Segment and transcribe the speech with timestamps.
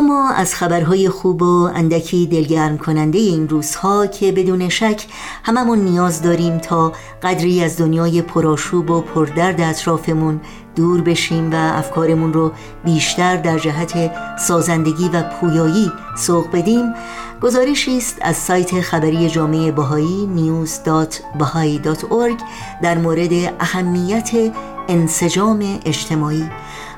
[0.00, 5.06] ما از خبرهای خوب و اندکی دلگرم کننده این روزها که بدون شک
[5.42, 6.92] هممون نیاز داریم تا
[7.22, 10.40] قدری از دنیای پرآشوب و پردرد اطرافمون
[10.76, 12.52] دور بشیم و افکارمون رو
[12.84, 16.94] بیشتر در جهت سازندگی و پویایی سوق بدیم
[17.42, 22.42] گزارشی است از سایت خبری جامعه بهایی news.bahai.org
[22.82, 24.30] در مورد اهمیت
[24.88, 26.50] انسجام اجتماعی.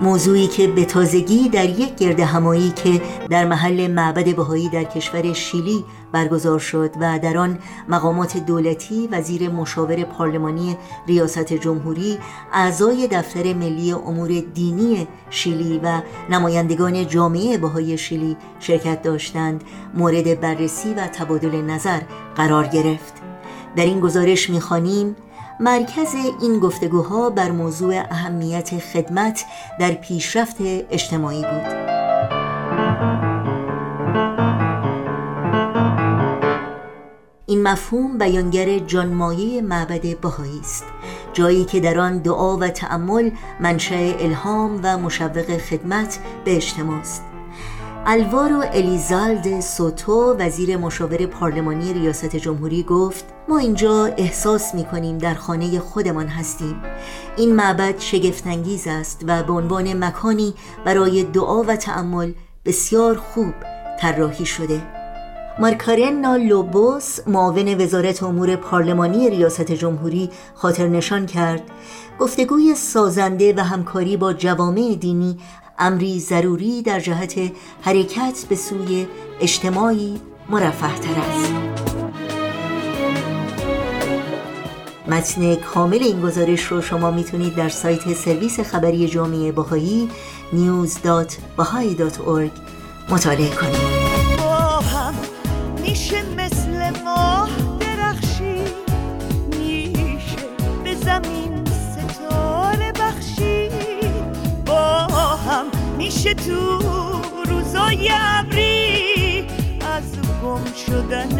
[0.00, 5.32] موضوعی که به تازگی در یک گرد همایی که در محل معبد بهایی در کشور
[5.32, 12.18] شیلی برگزار شد و در آن مقامات دولتی وزیر مشاور پارلمانی ریاست جمهوری
[12.52, 19.64] اعضای دفتر ملی امور دینی شیلی و نمایندگان جامعه بهایی شیلی شرکت داشتند
[19.94, 22.00] مورد بررسی و تبادل نظر
[22.36, 23.12] قرار گرفت.
[23.76, 25.16] در این گزارش می‌خوانیم
[25.62, 29.44] مرکز این گفتگوها بر موضوع اهمیت خدمت
[29.80, 31.92] در پیشرفت اجتماعی بود.
[37.46, 40.84] این مفهوم بیانگر جانمایه معبد بهایی است
[41.32, 47.22] جایی که در آن دعا و تأمل منشأ الهام و مشوق خدمت به اجتماع است.
[48.06, 55.34] الوارو الیزالد سوتو وزیر مشاور پارلمانی ریاست جمهوری گفت ما اینجا احساس می کنیم در
[55.34, 56.82] خانه خودمان هستیم.
[57.36, 62.32] این معبد شگفتانگیز است و به عنوان مکانی برای دعا و تأمل
[62.64, 63.54] بسیار خوب
[64.00, 64.82] طراحی شده.
[65.58, 71.62] مارکارنا لوبوس معاون وزارت امور پارلمانی ریاست جمهوری خاطر نشان کرد.
[72.18, 75.38] گفتگوی سازنده و همکاری با جوامع دینی
[75.78, 77.34] امری ضروری در جهت
[77.80, 79.06] حرکت به سوی
[79.40, 81.91] اجتماعی مرفه تر است.
[85.08, 90.08] متن کامل این گزارش رو شما می‌تونید در سایت سرویس خبری جامعه باهایی
[90.52, 92.50] news.bahai.org
[93.08, 94.12] مطالعه کنید.
[94.82, 95.14] هم
[95.82, 97.50] میشه مثل ماه
[97.80, 98.64] درخشی
[99.58, 100.46] میشه
[100.84, 103.68] به زمین ستاره بخشی
[104.66, 105.06] با
[105.36, 105.66] هم
[105.98, 106.78] میشه تو
[107.48, 109.46] روزای ابری.
[109.80, 110.02] از
[110.42, 111.36] گم شدن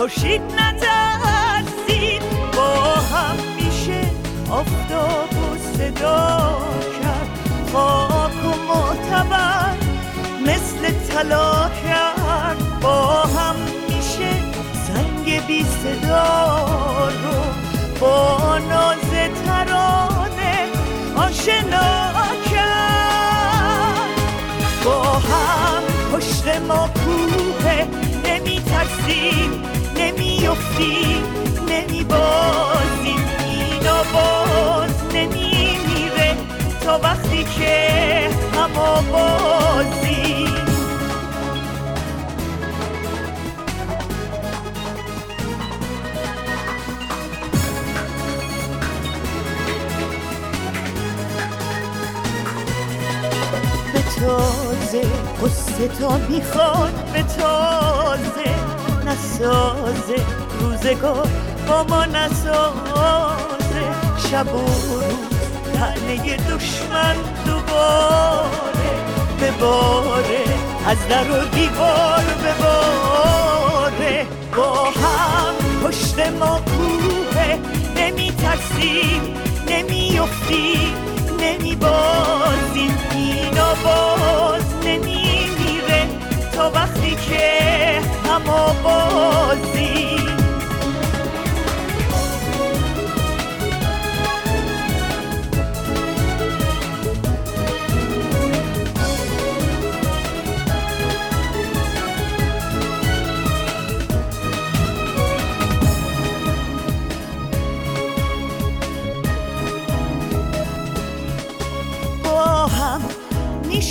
[0.00, 2.22] خورشید نترسید
[2.56, 4.00] با هم میشه
[4.50, 6.58] آفتاب و صدا
[7.02, 7.28] کرد.
[7.72, 9.76] خاک و معتبر
[10.46, 12.80] مثل طلا کرد.
[12.80, 13.56] با هم
[13.88, 14.32] میشه
[14.86, 17.38] زنگ بی صدا رو
[18.00, 19.10] با ناز
[19.46, 20.68] ترانه
[21.16, 22.12] آشنا
[22.50, 24.10] کرد.
[24.84, 26.88] با هم پشت ما
[30.80, 33.82] نمی افتیم نمی بازیم این
[34.12, 36.36] باز نمی میره
[36.80, 38.70] تا وقتی که هم
[39.12, 40.54] بازیم
[53.92, 55.02] به تازه
[55.42, 58.69] قصه تا می‌خواد به تازه
[59.10, 60.16] نسازه
[60.60, 61.28] روزگار
[61.68, 63.84] با ما نسازه
[64.30, 65.14] شب و روز
[65.74, 67.16] تنه دشمن
[67.46, 68.90] دوباره
[69.40, 70.44] بباره
[70.86, 74.26] از در و دیوار بباره
[74.56, 77.58] با هم پشت ما کوه
[77.96, 79.34] نمی ترسیم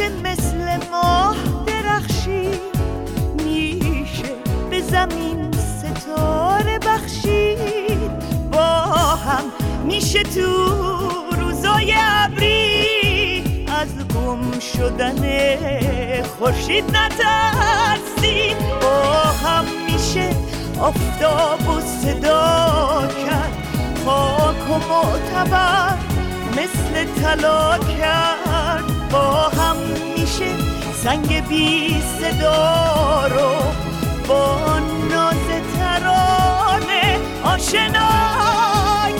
[0.00, 2.48] میشه مثل ماه درخشی
[3.44, 4.34] میشه
[4.70, 8.10] به زمین ستاره بخشید.
[8.52, 8.84] با
[9.16, 9.44] هم
[9.84, 10.76] میشه تو
[11.40, 13.66] روزای ابری.
[13.80, 15.16] از گم شدن
[16.38, 18.58] خورشید نترسید.
[18.82, 19.12] با
[19.44, 20.36] هم میشه
[20.80, 23.52] آفتاب و صدا کرد.
[24.04, 25.98] خاک و معتبر
[26.52, 28.49] مثل طلا کرد.
[29.10, 29.76] با هم
[30.18, 30.54] میشه
[31.04, 33.50] سنگ بی صدا رو
[34.28, 34.78] با
[35.10, 35.46] ناز
[35.78, 38.10] ترانه آشنا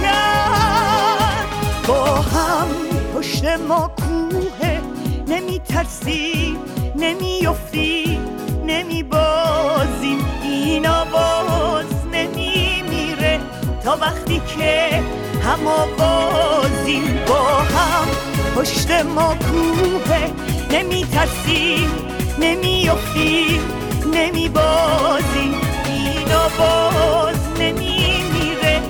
[0.00, 1.46] کرد.
[1.88, 2.68] با هم
[3.14, 4.80] پشت ما کوه
[5.28, 6.58] نمی ترسیم
[6.96, 8.18] نمیفتی
[8.66, 13.40] نمی بازیم این آواز نمی میره
[13.84, 15.02] تا وقتی که
[15.42, 17.18] هم آوازیم.
[17.28, 18.13] با هم
[18.64, 20.18] پشت ما کوه.
[20.70, 21.90] نمی ترسیم
[22.38, 23.60] نمی افتی
[24.12, 25.54] نمی بازیم
[25.86, 28.82] این آواز نمی میره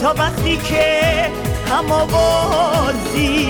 [0.00, 1.30] تا وقتی که
[1.70, 3.42] هم آوازیم.